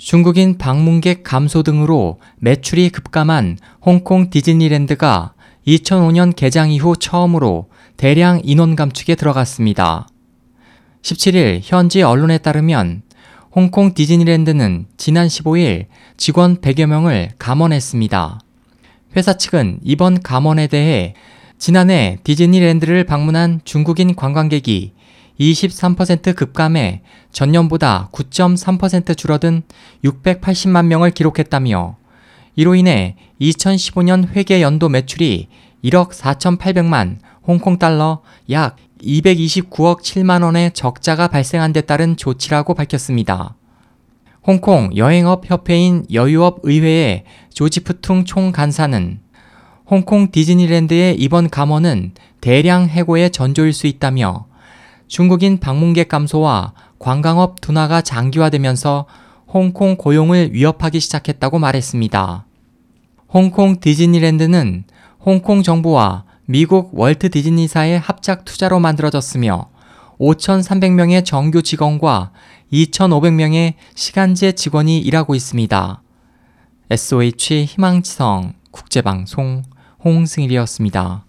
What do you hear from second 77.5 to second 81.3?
희망지성 국제방송 홍승일이었습니다.